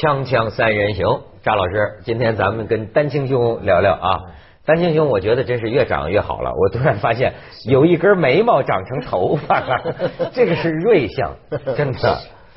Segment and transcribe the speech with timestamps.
[0.00, 4.20] 锵锵三人行，张老师，今天咱们跟丹青兄聊聊啊。
[4.64, 6.52] 丹青兄，我觉得真是越长越好了。
[6.54, 7.34] 我突然发现
[7.64, 9.94] 有一根眉毛长成头发了，
[10.32, 11.32] 这个是瑞相，
[11.76, 12.16] 真的。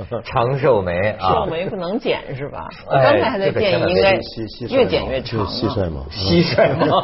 [0.24, 2.68] 长寿眉啊，寿眉不能剪是吧？
[2.88, 4.14] 我哎刚才还在建议，应该
[4.70, 7.02] 越剪越长就是蟋蟀毛，蟋蟀毛。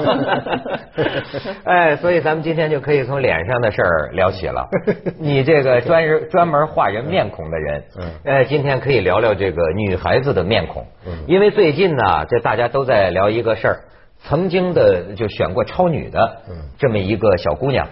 [1.63, 4.67] 哎，所以咱们今天就可以从脸上的事儿聊起了。
[5.19, 8.11] 你这个专人专门画人面孔的人，嗯。
[8.25, 11.25] 呃，今天可以聊聊这个女孩子的面孔，嗯。
[11.27, 13.79] 因为最近呢，这大家都在聊一个事儿，
[14.23, 16.55] 曾经的就选过超女的嗯。
[16.77, 17.87] 这么一个小姑娘，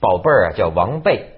[0.00, 1.24] 宝贝儿啊叫王贝。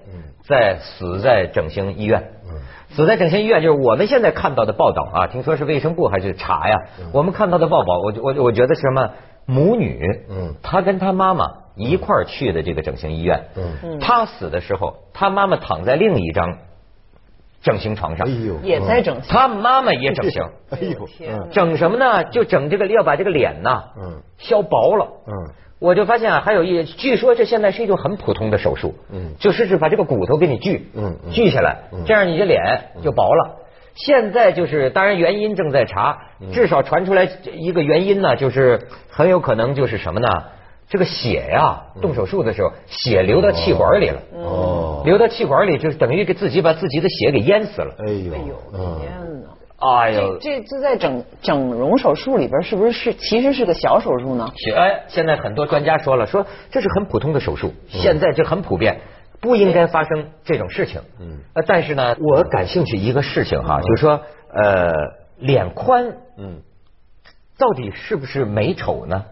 [0.51, 2.21] 在死在整形医院。
[2.45, 2.59] 嗯
[2.93, 6.75] 死在整形医院，就是我们现在看到的报道啊，听说是卫生部还是查呀？
[7.13, 9.11] 我们看到的报道，我我我觉得是什么
[9.45, 11.45] 母女，嗯她跟她妈妈
[11.77, 16.57] 一块儿去的这个整形医院，嗯她死的时候，她妈妈躺在另一张
[17.61, 19.23] 整形床上哎，呦，也在整形。
[19.31, 21.07] 她妈妈也整形， 哎呦，
[21.49, 22.25] 整什么呢？
[22.25, 25.07] 就整这个要把这个脸呐嗯削薄了。
[25.27, 25.31] 嗯
[25.81, 29.33] 我就发现啊，还有一，据说这现在是一种很普通的手术，嗯。
[29.39, 30.91] 就是是把这个骨头给你锯，
[31.31, 32.03] 锯下来，嗯。
[32.05, 32.61] 这样你的脸
[33.03, 33.55] 就薄了。
[33.95, 36.51] 现在就是，当然原因正在查，嗯。
[36.51, 38.79] 至少传出来一个原因呢，就是
[39.09, 40.27] 很有可能就是什么呢？
[40.87, 44.43] 这个血呀，动手术的时候血流到气管里了，嗯。
[44.43, 47.95] 哦，流到气管里就等于给自己把自己的血给淹死了。
[47.97, 48.99] 哎呦，哎呦嗯。
[48.99, 49.49] 天哪！
[49.81, 54.51] 哎呦这，这这在整整容手术里边是不是是其实是个小手术呢？
[54.55, 59.01] 血哎，现在很多专家说了，说这是很普通的手术，现在这很普遍，
[59.39, 61.01] 不应该发生这种事情。
[61.19, 64.21] 嗯呃，但是呢，我感兴趣一个事情哈，就是说，
[64.53, 64.93] 呃，
[65.39, 66.61] 脸宽嗯
[67.57, 69.25] 到底是不是美丑呢？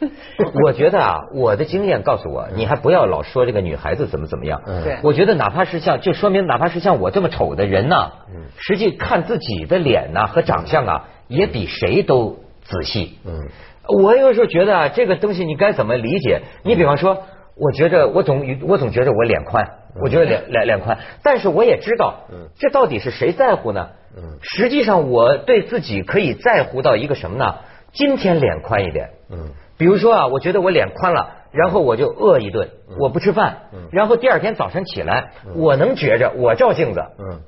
[0.64, 4.60] 我觉得啊，我的经验告诉我，你还不要老说这个女孩子怎么怎么样。
[4.66, 13.18] 嗯对我觉得哪怕是像，就说明哪怕是像我这么丑的人呢，嗯实际看自己的脸呐、和长相啊，也比谁都仔细。
[13.24, 13.48] 嗯
[13.86, 16.40] 我有时候觉得啊，这个东西你该怎么理解？
[16.62, 17.22] 你比方说，
[17.56, 19.64] 我觉得我总我总觉得我脸宽，
[20.02, 23.88] 我觉得脸脸脸宽，但是我也知道嗯，这到底是谁在乎呢？
[24.16, 27.56] 嗯实际上我对自己可以在乎到一个什么呢？
[27.92, 32.68] 今天脸宽一点，嗯比如说啊，我觉得我脸宽了，然后我就饿一顿，
[32.98, 37.40] 我不吃饭嗯，然后第二天早晨起来，我能觉着我照镜子，嗯。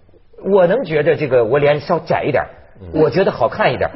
[0.45, 2.45] 我能觉着这个我脸稍窄一点，
[2.93, 3.91] 我觉得好看一点。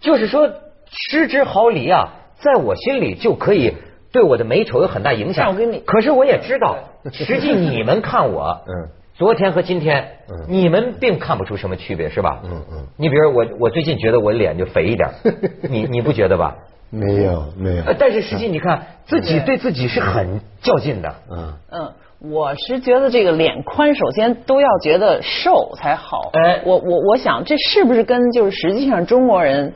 [0.00, 0.50] 就是说，
[0.90, 3.74] 失之毫厘啊，在我心里就可以
[4.10, 5.50] 对我的美丑有很大影响。
[5.50, 6.78] 我跟你可是我也知道，
[7.12, 8.88] 实际你们看我，嗯。
[9.14, 12.40] 昨天和今天嗯，你们并看不出什么区别，是吧？
[12.44, 12.86] 嗯嗯。
[12.96, 15.10] 你比如我，我最近觉得我脸就肥一点，
[15.68, 16.56] 你你不觉得吧？
[16.92, 21.14] 没有没有呃，，但是实际你看，自己对自己是很较劲的。
[21.30, 21.92] 嗯嗯，
[22.30, 26.30] 我是觉得这个脸宽，首先都要觉得瘦才好。
[26.34, 29.72] 哎我我我想这是不是跟就是实际上中国人。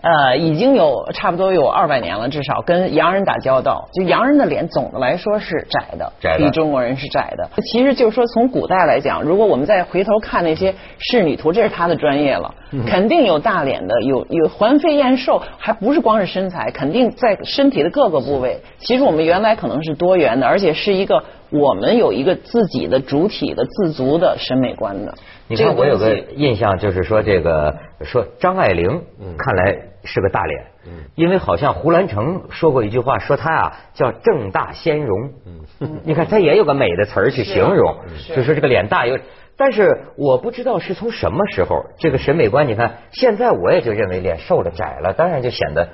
[0.00, 7.48] 呃，已经有差不多有二百年了，至少跟洋人打交道，就洋人的脸总的来说是窄的，窄的比中国人是窄的。
[7.72, 12.54] 其实就是说，从古代来讲，如果我们再回头看那些仕女图，这是他的专业了，
[12.86, 18.60] 肯定有大脸的，有有环肥燕瘦，还不是光是身材，肯定在身体的各个部位。
[18.78, 25.14] 其实我们原来可能是多元的，而且是一个我们有一个自己的主体的自足的审美观的。
[25.46, 35.32] 你看，我有个印象，就是说这个说张爱玲嗯，看来是个大脸，嗯因为好像胡兰成说过一句话，说她啊叫正大仙容，
[35.80, 37.96] 嗯你看她也有个美的词儿去形容，
[38.36, 39.18] 就说这个脸大有。
[39.56, 45.88] 但是我不知道是从什么时候，这个审美观，你看现在我也就认为脸瘦了窄了，当然就显得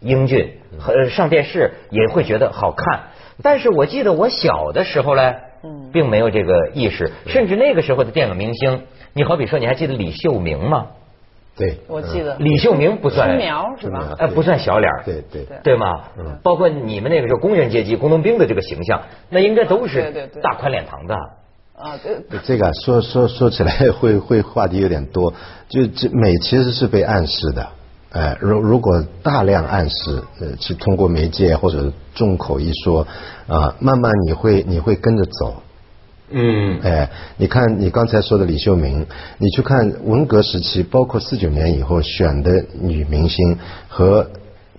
[0.00, 3.04] 英俊，和上电视也会觉得好看。
[3.42, 5.90] 但是我记得我小的时候呢，嗯。
[5.92, 8.82] 并没有这个意识，甚至那个时候的电影明星，
[9.12, 10.86] 你好比说，你还记得李秀明吗？
[11.56, 12.36] 对，我记得。
[12.38, 13.28] 李秀明不算。
[13.28, 14.14] 春苗是吧？
[14.18, 15.02] 哎，不算小脸儿。
[15.04, 15.44] 对对。
[15.44, 15.58] 对。
[15.62, 16.04] 对吗？
[16.18, 16.38] 嗯。
[16.42, 19.00] 包括你们那个时候工人阶级、工农兵的这个形象，
[19.30, 21.14] 那应该都是对对大宽脸庞的。
[21.78, 25.32] 啊，对，对这个啊说说说起来会会话题有点多，
[25.68, 27.66] 就这美其实是被暗示的，
[28.16, 33.06] 哎，如如果大量暗示，呃，去通过媒介或者众口一说，
[33.46, 35.62] 啊，慢慢你会你会跟着走，
[36.30, 44.26] 嗯哎，你看你刚才说的李秀明，你去看文革时期，包括四九年以后选的女明星和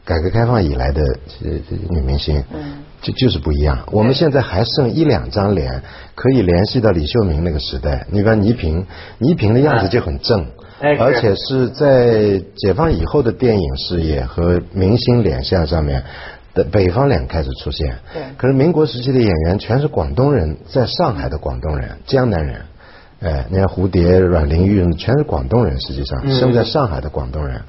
[0.03, 1.03] 改革开放以来的
[1.43, 1.51] 呃
[1.89, 3.77] 女明星，嗯，就就是不一样。
[3.91, 5.83] 我们现在还剩一两张脸
[6.15, 8.07] 可以联系到李秀明那个时代。
[8.09, 8.85] 你看倪萍，
[9.19, 10.47] 倪萍的样子就很正，
[10.79, 16.03] 而且是在解放以后的电影事业和明星脸相上面
[16.53, 17.97] 的北方脸开始出现。
[18.13, 22.61] 对可是民国时期的演员全是广东人，在上海的广东人、江南人，
[23.21, 27.61] 哎，你看蝴蝶、阮玲玉全是广东人，实际上生在上海的广东人。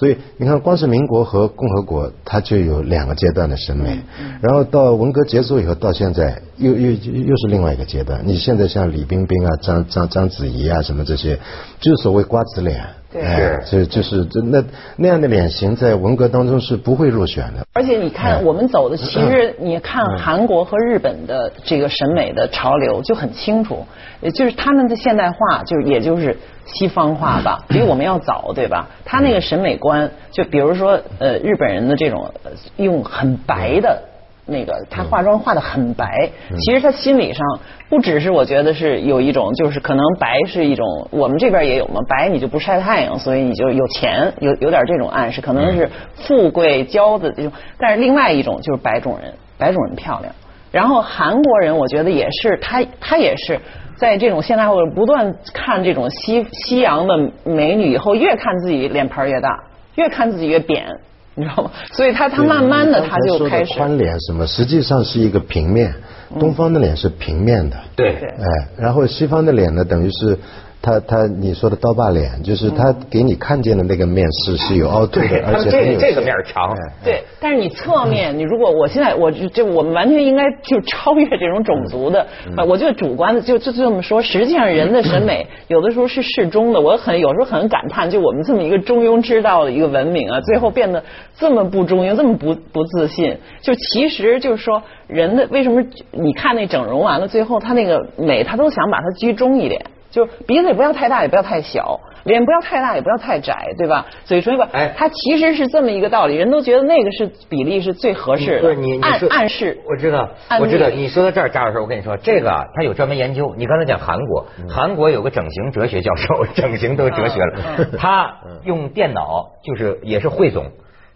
[0.00, 4.00] 所以你看，光是民国和共和国，它就有两个阶段的审美，
[4.40, 8.22] 然后到文革结束以后，到现在又又又是另外一个阶段。
[8.24, 11.38] 你现在像李冰冰啊、张张章子怡啊什么这些，
[11.80, 12.82] 就是所谓瓜子脸。
[13.12, 14.62] 对哎，就就是这那
[14.96, 17.66] 那样的脸型在文革当中是不会入选的。
[17.72, 23.84] 而且你看，哎我们走的其实你看韩国和日本的这个审美的潮流就很清楚，
[24.20, 26.36] 也就是他们的现代化，就是也就是
[26.66, 28.88] 西方化吧，比我们要早，对吧？
[29.04, 34.02] 他那个审美观，就比如说呃日本人的这种呃用很白的。
[34.50, 37.46] 那个她化妆化的很白，其实她心理上
[37.88, 47.52] 不只是我觉得是有一种，就是可能白是一种，我们这边也有嘛，白你就不晒太阳，所以你就有钱，有有点这种暗示，可能是富贵骄的这种。
[47.78, 50.34] 但是另外一种就是白种人，白种人漂亮。
[50.72, 53.60] 然后韩国人我觉得也是，他他也是
[53.96, 59.64] 在这种现代化不断看这种西西洋的美女以后，越看自己脸盘越大，
[59.96, 60.86] 越看自己越扁。
[61.34, 61.70] 你知道吗？
[61.92, 65.94] 所以他他慢慢的他就开始宽脸什么，实际上是一个平面，
[66.38, 70.38] 东方的脸是平面的，对，哎，然后西方的脸呢，等于是
[70.82, 76.74] 他他你说的刀疤脸，就是他给你看见的那个面是是有凹凸的，而且这个这个面儿长，
[77.04, 91.04] 对，但是你侧面，你如果我现在我就这我们完全应该就超越这种种族的，呃我觉得主观的就就这么说，实际上人的审美有的时候是适中的，我很有时候很感叹，就我们这么一个中庸之道的一个文明啊，最后变得
[91.36, 99.82] 这么不中庸，这么不不自信，就其实就是说人的为什么你看那整容完了，最后他那个美他都想把它居中一点。
[100.10, 104.06] 就是鼻子也不要太大，也不要太小，脸不要太大，也不要太窄，对吧？
[104.24, 109.78] 嘴唇吧，哎它其实是这么一个道理，人都觉得那个是比例是最合适的，不是你你暗示。
[109.88, 110.28] 我知道，
[110.60, 110.88] 我知道。
[110.88, 113.54] 你说到这儿，张老师，我跟你说，这个啊，他有专门研究。
[113.56, 120.66] 你刚才讲韩国，韩国有个整形哲学教授，整形都哲学了，他用电脑就是也是汇总，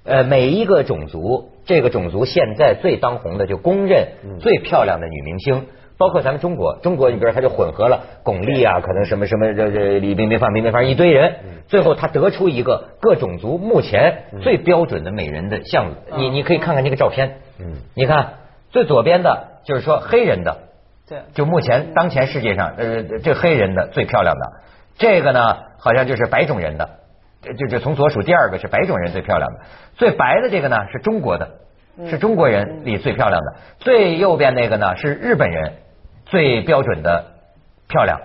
[0.04, 4.06] 呃，每一个种族，这个种族现在最当红的，就公认
[4.40, 5.66] 最漂亮的女明星。
[5.96, 11.36] 包括咱们中国，中国你比如他就混合了巩俐啊，可能什么什么这这李冰冰、范冰冰，反正一堆人，
[11.68, 15.96] 最后他得出一个各种族目前最标准的美人的像子。
[16.16, 17.76] 你你可以看看那个照片，嗯。
[17.94, 18.34] 你看
[18.70, 20.58] 最左边的就是说黑人的，
[21.08, 24.52] 对，就目前当前世界上呃这黑人的最漂亮的，
[24.98, 26.90] 这个呢好像就是白种人的，
[27.56, 29.60] 就就从左数第二个是白种人最漂亮的，
[29.94, 31.50] 最白的这个呢是中国的，
[32.10, 35.72] 是中国人里最漂亮的，最右边那个呢是日本人
[36.26, 37.24] 最标准的
[37.88, 38.20] 漂亮。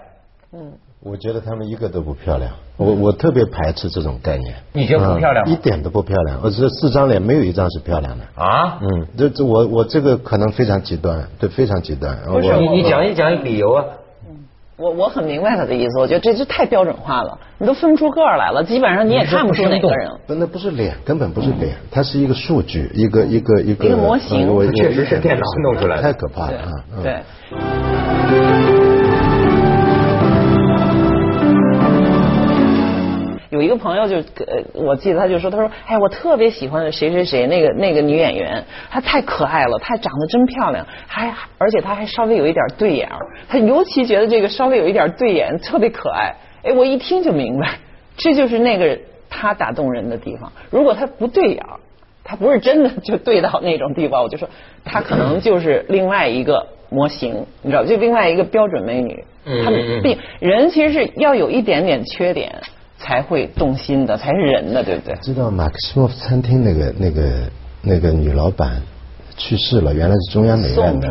[0.51, 4.55] 嗯，我觉得他们一个都不漂亮，我我特别排斥这种概念。
[4.73, 8.25] 你觉得不漂亮吗嗯一点都不漂亮，我这四张脸没有一张是漂亮的。
[8.35, 12.17] 啊，嗯，这这我我这个可能非常极端，对，非常极端。
[12.25, 13.85] 不是你你讲一讲理由啊？
[14.79, 20.09] 我我很明白他的意思，我觉得这就太标准化了，你都分不出个儿来了，基本上你也看不出哪个人。
[20.27, 26.71] 那，那不是脸，根本不是脸，它是一个数据，一个一个一个一个模型确实是电脑弄出来的太可怕了啊！
[26.95, 28.78] 嗯对。
[33.59, 34.15] 有一个朋友就
[34.45, 46.33] 呃，我记得他就说，他说，哎，我特别喜欢谁谁谁那个那个女演员，她太可爱了，她长得真漂亮，还而且她还稍微有一点对眼儿，他尤其觉得这个稍微有一点对眼特别可爱。
[46.63, 47.79] 哎，我一听就明白，
[48.15, 48.97] 这就是那个
[49.29, 50.49] 他打动人的地方。
[50.69, 51.81] 如果他不对眼儿，
[52.23, 54.47] 他不是真的就对到那种地方，我就说
[54.85, 59.21] 他可能就是另外一个模型，你知道，就另外一个标准美女。
[59.45, 62.61] 嗯们并人其实是要有一点点缺点
[62.99, 65.15] 才会动心的，才是人的，对不对？
[65.21, 67.23] 知道马克西莫夫餐厅那个那个
[67.81, 68.81] 那个女老板
[69.37, 71.07] 去世了，原来是中央美院的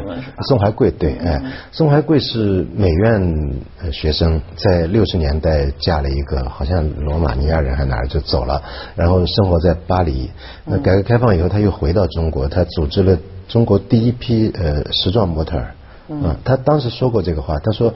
[0.46, 1.40] 宋怀贵，对，哎，
[1.72, 8.62] 宋怀贵是美院呃学生，在六十年代嫁了一个好像罗马尼亚人还哪儿就走了，
[8.94, 10.30] 然后生活在巴黎。
[10.66, 13.16] 那改革开放以后，他又回到中国，他组织了
[13.48, 15.74] 中国第一批呃时装模特儿。
[16.10, 17.94] 嗯，他当时说过这个话，他说。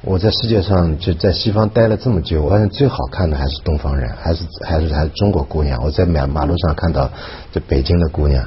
[0.00, 5.82] 我在世界上就在西方待了这么久，我发现最好看的还是东方人，还是还是还是中国姑娘。
[5.82, 7.10] 我在马马路上看到
[7.52, 8.46] 这北京的姑娘，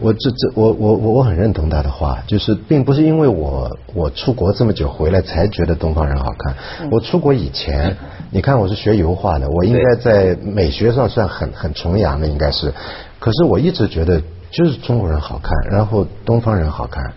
[0.00, 6.56] 我这这我我我我很认同她的话，就是并不是因为我我出国这么久回来才觉得东方人好看，
[6.90, 7.96] 我出国以前，
[8.32, 12.74] 你看我是学油画的，我应该在美学上算很很崇洋的，应该是，
[13.20, 14.20] 可是我一直觉得
[14.50, 17.12] 就是中国人好看，然后东方人好看。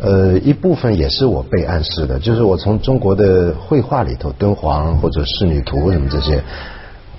[0.00, 6.42] 呃，一部分也是我被暗示的，就是我从中国的绘画里头，敦煌或者仕女图什么这些，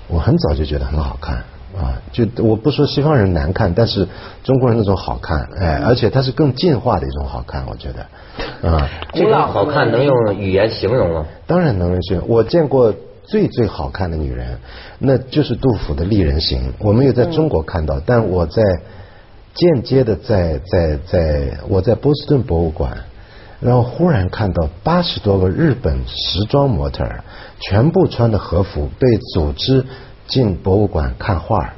[0.06, 1.42] 我很早就觉得很好看。
[1.76, 4.04] 啊，就我不说西方人难看，但是
[4.42, 11.26] 中国人那种好看，哎，而且它是更进化的一种好看，我觉得，啊，这种好看能用语言形容吗？
[11.46, 12.22] 当然能用。
[12.26, 12.92] 我见过
[13.22, 14.58] 最最好看的女人，
[14.98, 18.62] 那就是杜甫的《丽人行》，我没有在中国看到，但我在
[19.58, 22.96] 间接的在在在我在波士顿博物馆，
[23.60, 27.24] 然后忽然看到八十多个日本时装模特儿，
[27.60, 29.84] 全部穿的和服，被组织。
[30.28, 31.72] 进博物馆看画，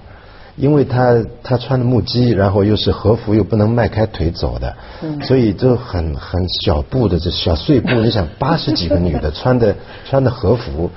[0.56, 4.74] 因为他他穿的木屐，然后又是和服，又不能迈开腿走的，
[5.22, 7.88] 所以就很很小步的这小碎步。
[8.00, 10.90] 你想八十几个女的穿的穿的和服，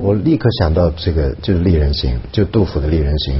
[0.00, 3.34] 我立刻想到这个就是《丽人行》，就杜甫的《丽人行》。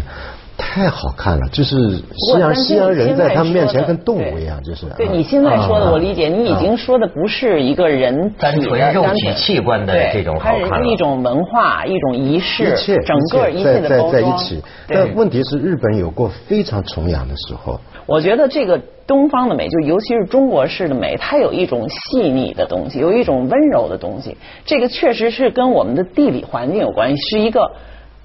[0.58, 4.86] 太好看了，就是西洋西洋人在他们面前跟动物一样，就是。
[4.96, 14.12] 对你现在说的，我理解，你已经说的不是一个人单纯肉体器官的这种好看它是一种文化，一种仪式，一切整个一切的包装。
[14.12, 17.78] 在在一起，但问题是日本有过非常崇洋的时候。
[18.06, 24.36] 我觉得这个东方的美，就尤其是中国式的美，它有一种细腻的东西，有一种温柔的东西。
[24.64, 27.72] 这个确实是跟我们的地理环境有关系，是一个。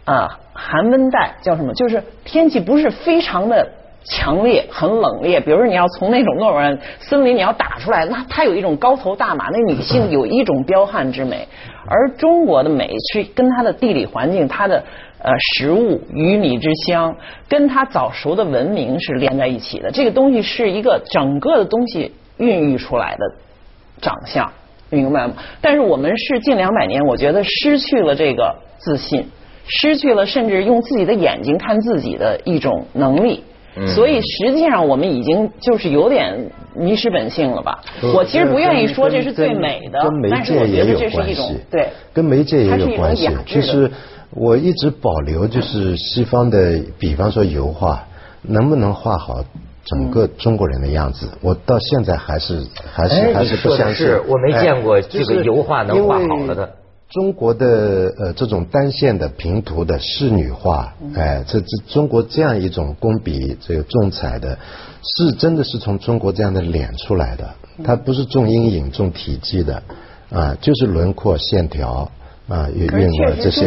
[0.03, 1.73] 啊，寒温带叫什么？
[1.73, 3.67] 就是天气不是非常的
[4.03, 5.41] 强烈，很冷冽。
[5.41, 11.47] 比如说，你要从那种诺尔森林你要打出来，那它有一种高头大马，那女性有一种彪悍之美。
[11.87, 14.83] 而中国的美是跟它的地理环境、它的
[15.17, 17.15] 呃食物、鱼米之乡，
[17.49, 19.89] 跟它早熟的文明是连在一起的。
[19.89, 23.35] 这个东西是一个整个的东西孕育出来的
[23.99, 24.51] 长相，
[24.91, 25.33] 明白吗？
[25.59, 29.27] 但是我们是近两百年，我觉得失去了这个自信。
[29.67, 33.43] 失去了甚至用自己的眼睛看自己的一种能力，
[33.95, 37.79] 所以实际上我们已经就是有点迷失本性了吧？
[38.13, 39.99] 我其实不愿意说这是最美的，
[40.29, 43.29] 但是我觉得这是一种对，跟媒介也有关系。
[43.45, 43.89] 其实
[44.31, 48.05] 我一直保留就是西方的，比方说油画，
[48.41, 49.43] 能不能画好
[49.85, 51.27] 整个中国人的样子？
[51.41, 54.07] 我到现在还是还是还是不相信。
[54.27, 56.69] 我没见过这个油画能画好了的。
[57.11, 64.57] 中国的呃这种单线的平涂的仕女画，哎，这这中国这样一种工笔这个重彩的，
[65.03, 67.53] 是真的是从中国这样的脸出来的，
[67.83, 69.83] 它不是重阴影重体积的，
[70.29, 72.09] 啊，就是轮廓线条。
[72.51, 73.65] 啊，运运了这些，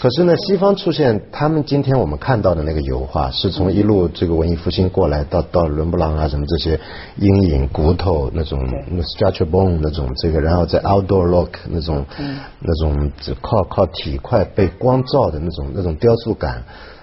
[0.00, 6.80] 可是呢，西方出现，他们今天我们看到的那个油画，是从一路这个文艺复兴过来，到到伦勃朗啊什么这些
[7.16, 8.58] 阴影骨头那种
[9.02, 12.06] structure bone 那种这个，然后在 outdoor look 那种
[12.60, 16.62] 那种只靠靠体块被光照的那种那种雕塑感。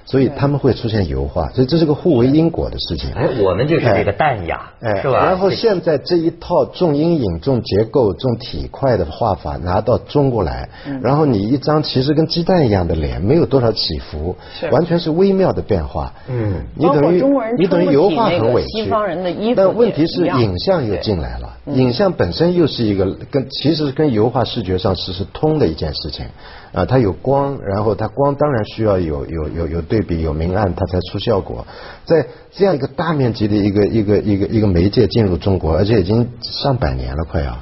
[0.10, 3.12] 所以他们会出现油画，所以这是个互为因果的事情。
[3.14, 5.24] 哎，我们就是这个淡雅，哎，是吧？
[5.24, 10.68] 然后现在这一套重阴影、重结构、重体块的画法拿到中国来，
[11.04, 14.36] 然后你一张其实跟鸡蛋一样的脸，没有多少起伏，
[14.72, 16.12] 完全是微妙的变化。
[16.28, 17.24] 嗯，你等于
[17.58, 26.26] 你等于油画很委屈，西方人的衣服但问题是影像又进来了，影像本身又是一个跟其实跟油画视觉上是是通的一件事情。
[26.72, 31.66] 啊，它有光，然后它光当然需要有有有有对比有明暗，它才出效果。
[32.06, 37.58] 在这样一个大面积的一个一个一个一个媒介进入中国，而且已经上百年了，快要。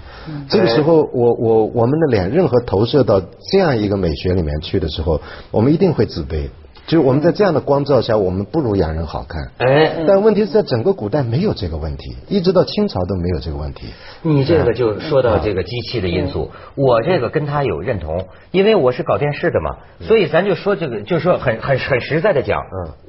[0.49, 3.21] 这个时候，我我我们的脸任何投射到
[3.51, 5.21] 这样一个美学里面去的时候，
[5.51, 6.49] 我们一定会自卑。
[6.87, 9.51] 就是我们在这样的光照下，我们不如洋人好看。
[9.57, 13.87] 哎，但问题是在整个古代没有这个问题，一直到清朝都没有这个问题。
[14.21, 22.61] 你这个就说到这个机器的因素，我这个跟他有认同，因为我是搞电视的嘛，所以咱就说这个，就说很很很实在的讲，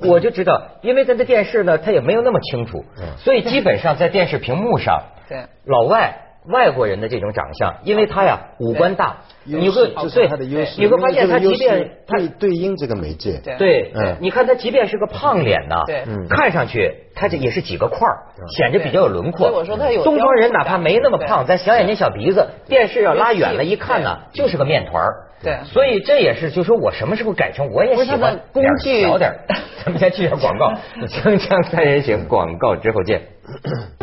[0.02, 2.84] 嗯，我就知道，因为咱的电视呢，它也没有那么清楚，
[3.18, 6.16] 所以基本上在电视屏幕上，对，老外
[6.46, 9.16] 外国人的这种长相，因为他呀五官大。
[9.50, 18.28] 你会对他的优势，你会发现他即便他对应这个媒介，对，嗯，你看他即便是个胖脸呐，对，看上去他这也是几个块儿，
[18.58, 19.50] 显着比较有轮廓。
[19.50, 25.24] 我说他有东方人哪怕没那么胖，咱小眼睛小鼻子，电视要拉远了，一看呢就是个面团儿。
[25.42, 29.32] 对，所以这也是就说我什么时候改成我也喜欢工具小点
[29.82, 30.74] 咱们先去下广告，
[31.08, 33.22] 锵锵三人行广告之后见。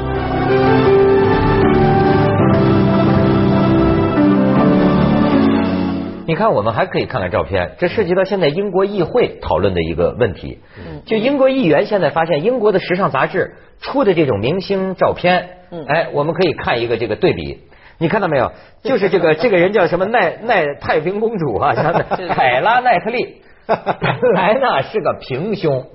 [6.27, 7.75] 你看，我们还可以看看照片。
[7.77, 10.59] 这涉及到现在英国议会讨论的一个问题。
[11.05, 15.49] 就英国议员现在发现，英国的时尚杂志出的这种明星照片，
[15.87, 17.59] 哎，我们可以看一个这个对比。
[17.97, 18.51] 你看到没有？
[18.83, 21.73] 就是这个 这个人叫什么奈奈太平公主啊，
[22.33, 25.85] 凯拉奈特利， 本来呢是个平胸，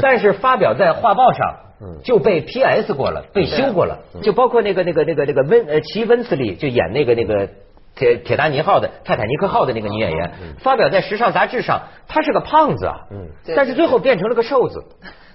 [0.00, 1.56] 但是发表在画报上
[2.04, 3.98] 就被 PS 过了，被修过了。
[4.22, 7.48] 就包括那个那个那个那个温呃齐温斯利就演那个那个。
[7.94, 13.28] 铁铁达尼号的泰坦尼克号的那个女演员，发表在时尚杂志上，她是个胖子啊，嗯。
[13.54, 14.84] 但是最后变成了个瘦子。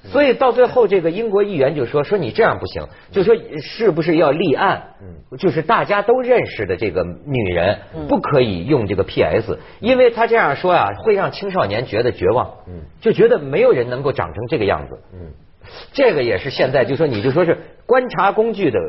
[0.04, 4.82] 所以到最后，这个英国议员就说：“说你这样不行，就说是不是要立案？
[5.38, 12.54] 就是大家都认识的这个女人，不可以用这个 PS，因为她这样说啊，会让青少年觉得绝望，
[13.02, 14.98] 就觉得没有人能够长成这个样子。
[15.92, 18.80] 这个也是现在就说你就说是观察工具的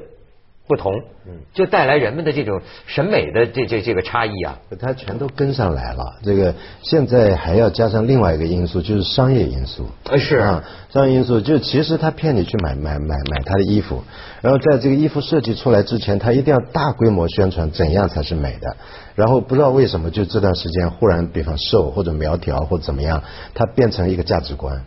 [0.68, 0.92] 不同，
[1.26, 4.58] 嗯就带来人们的这种审美的这这这个差异啊。
[4.78, 6.18] 它全都跟上来了。
[6.22, 9.88] 这个现在还要加上另外一个因素，就是商业因素。
[10.04, 14.04] 呃是啊，商业因素就其实他骗你去买买买买他的衣服，
[14.42, 18.76] 然后在这个衣服设计出来之前，他一定要大规模宣传怎样才是美的。
[19.14, 24.84] 然后不知道为什么，就这段时间忽然，比方瘦或者苗条或者怎么样，它变成一个价值观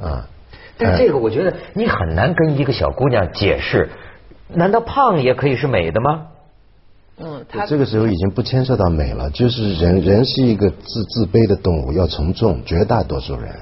[0.00, 0.26] 啊。
[0.78, 3.90] 但这个我觉得你很难跟一个小姑娘解释，
[4.54, 6.26] 难道胖也可以是美的吗？
[7.20, 13.56] 嗯，他这个时候已经不牵涉到美了，就是人人是一个自自卑的动物，要从众，绝大多数人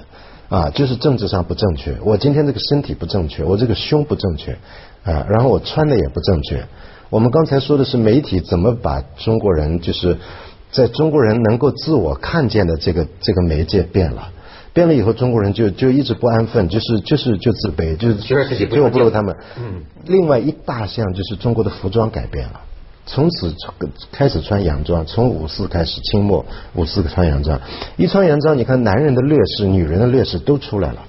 [0.51, 1.97] 啊，就是政治上不正确。
[2.05, 4.53] 我今天这个身体不正确，我这个胸不正确
[5.05, 6.63] 啊，然后我穿的也不正确。
[7.09, 10.19] 我们刚才说的是媒体怎么把中国人，就是
[10.71, 14.31] 在中国人能够自我看见的这个这个媒介变了。
[14.77, 19.35] 变了以后，中国人就就一直不安分，就是就是就自卑，就是觉得自己不就我不如他们。
[19.59, 19.83] 嗯。
[20.05, 22.61] 另外一大项就是中国的服装改变了。
[23.07, 23.55] 从此
[24.13, 27.59] 开始穿洋装，从五四开始，清末五四穿洋装，
[27.97, 31.05] 一穿洋装，你看男人的劣势、女人的劣势都出来了。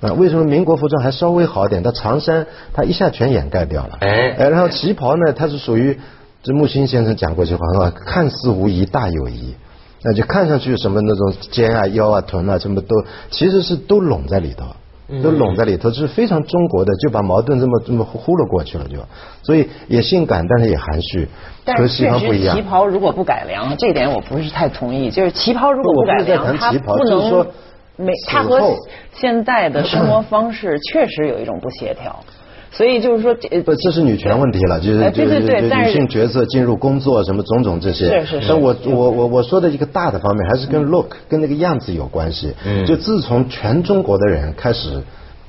[0.00, 1.82] 啊，为什么民国服装还稍微好点？
[1.82, 3.98] 它长衫它一下全掩盖掉了。
[3.98, 5.98] 哎哎，然后旗袍呢，它是属于
[6.44, 7.90] 这木心先生讲过一句话？
[7.90, 9.56] 看似无疑，大有疑。
[10.02, 12.94] 那就看上去什么那种肩啊、腰啊、臀啊，什么都
[13.30, 14.64] 其实是都拢在里头。
[15.22, 18.98] 都拢在里头，就是非常中国的，就把矛盾这么这么忽了过去了，就，
[19.42, 21.26] 所以也性感，但是也含蓄，
[21.64, 22.60] 和西但是确实方不一样旗。
[22.60, 25.10] 袍如果不改良，这点我不是太同意。
[25.10, 27.42] 就是旗袍如果我不改良，它谈旗袍不就是说
[27.96, 28.76] 能没它和
[29.14, 32.14] 现在的生活方式确实有一种不协调。
[32.70, 38.08] 所以就是说，这不，这是女权问题了，就是就是女性角色进入工作什么种种这些。
[38.08, 42.52] 是是是但我我我我说的一个大的方面，还是跟 look 跟那个样子有关系。
[42.64, 45.02] 嗯就自从全中国的人开始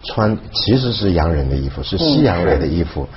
[0.03, 3.07] 穿，其实是洋人的衣服，是西洋来的衣服，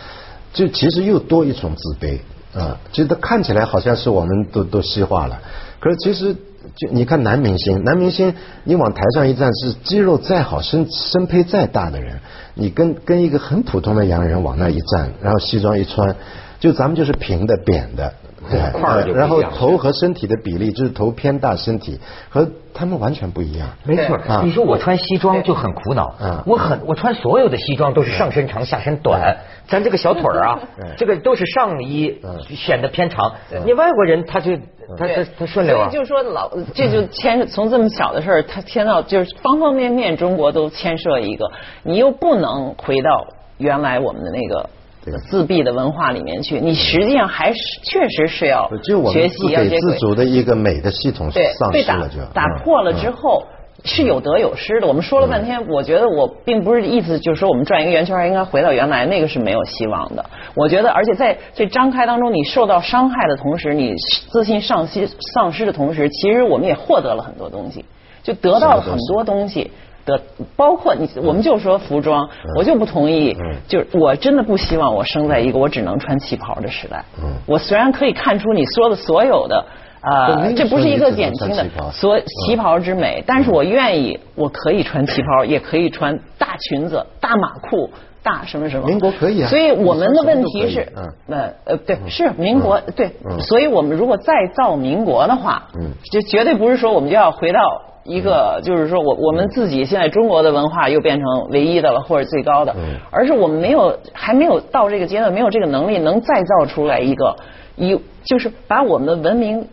[0.53, 2.19] 就其实又多一种自卑
[2.59, 2.77] 啊。
[2.93, 5.41] 觉得看起来好像是我们都都西化了，
[5.83, 6.35] 可是其实。
[6.77, 12.21] 就你看男明星，男明星你往台上一站，是肌肉再好、身身胚再大的人，
[12.55, 16.15] 你跟跟一个很普通的洋人往那一站，然后西装一穿，
[16.61, 18.15] 就咱们就是平的、扁的，
[18.51, 23.69] 对然后头和身体的比例就是头偏大，身体和他们完全不一样。
[23.85, 29.37] 没错啊，你说我穿西装就很苦恼嗯，我很我穿所有的西装都是上身长下身短，
[29.69, 30.59] 咱这个小腿儿啊，
[30.97, 32.41] 这个都是上衣嗯。
[32.57, 33.33] 显得偏长。
[33.65, 34.57] 你外国人他就
[34.99, 35.91] 他他他顺溜啊。
[35.91, 41.51] 所以，就是说老这就牵从这么小的事儿，他牵到就是方方面面，中国都牵涉一个，
[41.83, 43.27] 你又不能回到
[43.59, 44.69] 原来我们的那个
[45.05, 48.71] 对自闭的文化里面去，你实际上还是确实是要
[49.13, 49.99] 学习要自给自接轨。
[49.99, 53.43] 足的一个美的系统对，被打丧失了就，打嗯破了之嗯后。
[53.85, 54.87] 是有得有失的。
[54.87, 60.25] 我们说了半天，我觉得我并不是意思就是说我们转一个圆圈应该回到原来，那个是没有希望的。
[60.55, 63.93] 我觉得，而且在这张开当中，你受到伤害的同时，你
[64.31, 67.85] 自信丧失丧失的同时，其实我们也获得了很多东西，
[68.23, 69.73] 就得到了很多东西。
[70.05, 70.21] 的，
[70.57, 77.05] 包括你，我们就说服装，我就不同意，嗯就是我真的不希望我生在一个我只能穿旗袍的时代。
[77.23, 79.65] 嗯我虽然可以看出你说的所有的。
[80.05, 87.89] 呃，对那个这不是一个时候你只能减轻的所旗袍之美，但是我愿意，我可以穿旗袍，也可以穿大裙子、大马裤、
[88.21, 88.89] 大什么什么。
[88.89, 97.61] 民国可以啊所以我们的问题是什么都可以，呃呃，对，是民国对嗯，所以我们如果再造民国的话，嗯就绝对不是说我们就要回到。
[98.05, 107.37] 一个就是说我我们自己现在中国的文化又变成唯一的了，或者最高的嗯，而是我们没有还没有到这个阶段，没有这个能力能再造出来一个
[107.77, 109.69] 一就是把我们的文明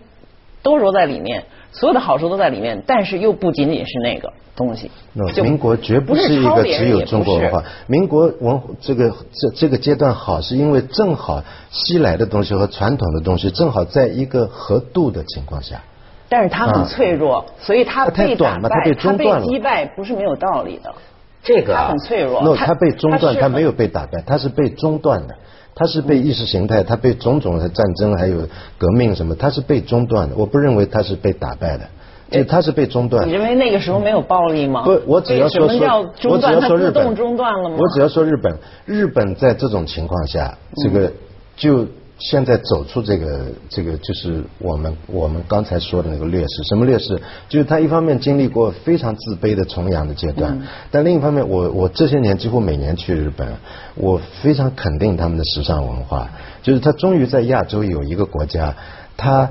[0.62, 4.92] 都揉在里面，所有的好处都在里面，但是又不仅仅是那个东西。
[5.14, 7.64] 那民国绝不不是一个只有中国文化。
[7.88, 15.82] 民国文这个这这个阶段好，是因为正好西来的东西和传统的东西正好在一个合度的情况下。
[16.30, 20.94] 但是他很脆弱，所以它它太被打败，短嘛它被中断了击败不是没有道理的。
[21.42, 22.42] 这个啊它很脆弱。
[22.44, 25.36] no，他被中断，是它没有被打败，他是被中断的。
[25.76, 28.40] 他是被意识形态，他被种种的战争还有
[28.78, 30.36] 革命什么，他是被中断的。
[30.36, 31.88] 我不认为他是被打败的，
[32.30, 33.32] 就他是被中断你。
[33.32, 34.84] 认为那个时候没有暴力吗？
[34.84, 36.42] 不，我只要说中断？
[36.42, 37.78] 它要说日本自动中断了吗？
[37.80, 41.14] 我只要说日本，日本在这种情况下，这个
[41.56, 41.88] 就
[42.20, 46.64] 现在走出这个这个，就是我们我们刚才说的那个劣势。
[46.68, 47.22] 什么劣势？
[47.48, 53.56] 就是他一方面经历过非常自卑的崇洋的阶段，但另一方面，我我这些年几乎每年去日本，
[53.96, 56.30] 我非常肯定他们的时尚文化。
[56.62, 58.76] 就是他终于在亚洲有一个国家，
[59.16, 59.50] 他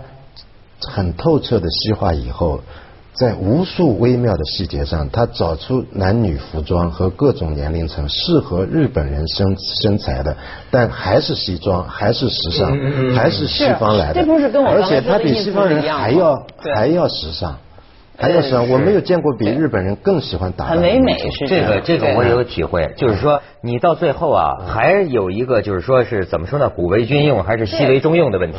[0.81, 2.61] 很透彻的西化以后。
[3.19, 10.37] 在无数微妙的细节上，他找出男女服装和各种年龄层适合日本人身身材的，
[10.71, 12.71] 但还是西装，还是时尚，
[13.17, 14.25] 还是西方来的，
[14.69, 17.57] 而且他比西方人还要还要时尚，
[18.17, 18.71] 还要时尚。
[18.71, 20.77] 我没有见过比日本人更喜欢打扮。
[20.77, 26.69] 很唯美是这个，这个我有体会，就是说你到最后啊，还有一个就是说是怎么说呢？
[26.69, 28.59] 古为军用还是西为中用的问题，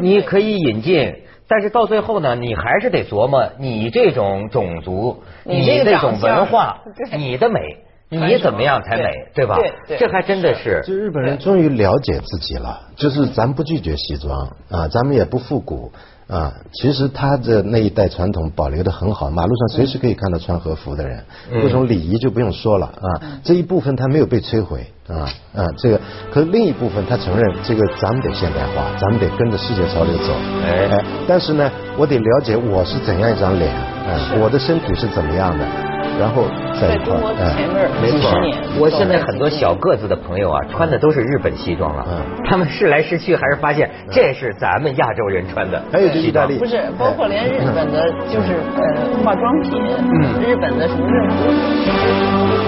[0.00, 1.12] 你可以引进。
[1.48, 6.78] 但是到最后呢，你还是得琢磨你这种种族，你这种文化，
[7.16, 7.60] 你的美，
[8.08, 9.56] 你怎么样才美，对吧？
[9.98, 10.82] 这还真的是。
[10.84, 15.92] 就日本人终于了解自己了，就是咱不拒绝西装啊，咱们也不复古。
[16.28, 21.24] 啊，其实他的那一代传统保留的很好，马路上随时可以看到穿和服的人，
[21.62, 23.38] 各种礼仪就不用说了啊。
[23.44, 26.00] 这一部分他没有被摧毁啊啊，这个，
[26.32, 30.32] 可是另一部分他承认这个咱们得现代化，咱们得跟着世界潮流走。
[30.64, 35.64] 哎，但是呢，我得了解我是怎样一张脸，啊，我的身体是怎么样的。
[36.18, 36.44] 然后
[36.80, 38.30] 在一块儿，没错。
[38.80, 42.06] 我现在很多小个子的朋友啊，穿的都是日本西装了。
[42.44, 45.82] 他们试来试去，还是发现这是咱们亚洲人穿的。
[45.92, 48.82] 还有意大利，不是，包括连日本的，就是呃
[49.24, 49.80] 化妆品，
[50.46, 52.65] 日本的什么任何。